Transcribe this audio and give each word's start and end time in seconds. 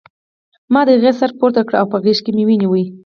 ما 0.73 0.81
د 0.87 0.89
هغې 0.97 1.11
سر 1.19 1.31
پورته 1.39 1.61
کړ 1.67 1.73
او 1.81 1.85
په 1.91 1.97
غېږ 2.03 2.19
کې 2.25 2.31
مې 2.35 2.43
ونیو 2.47 2.73